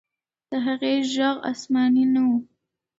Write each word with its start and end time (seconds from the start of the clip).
د 0.49 0.51
هغې 0.65 0.93
ږغ 1.11 1.35
آسماني 1.51 2.05
نه 2.13 2.21
و. 2.27 2.29